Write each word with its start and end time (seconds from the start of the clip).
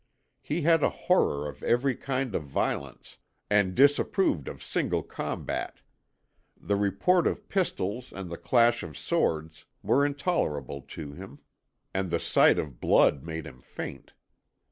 He 0.41 0.63
had 0.63 0.81
a 0.81 0.89
horror 0.89 1.47
of 1.47 1.61
every 1.61 1.95
kind 1.95 2.33
of 2.33 2.41
violence 2.41 3.19
and 3.51 3.75
disapproved 3.75 4.47
of 4.47 4.63
single 4.63 5.03
combat. 5.03 5.81
The 6.59 6.75
report 6.75 7.27
of 7.27 7.47
pistols 7.47 8.11
and 8.11 8.27
the 8.27 8.37
clash 8.37 8.81
of 8.81 8.97
swords 8.97 9.65
were 9.83 10.03
intolerable 10.03 10.81
to 10.97 11.11
him, 11.13 11.37
and 11.93 12.09
the 12.09 12.19
sight 12.19 12.57
of 12.57 12.79
blood 12.79 13.23
made 13.23 13.45
him 13.45 13.61
faint. 13.61 14.13